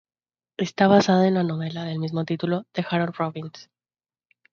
[0.57, 3.69] Está basada en la novela de mismo título, de Harold Robbins.